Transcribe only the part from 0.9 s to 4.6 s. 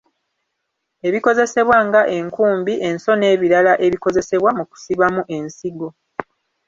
Ebikozesebwa nga enkumbi, enso n’ebirala n’ebikozesebwa